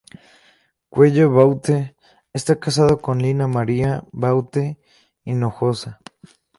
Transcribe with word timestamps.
Cuello 0.89 1.29
Baute 1.31 1.95
está 2.33 2.55
casado 2.59 2.97
con 3.01 3.19
Lina 3.21 3.45
María 3.47 4.03
Baute 4.11 4.79
Hinojosa. 5.25 5.99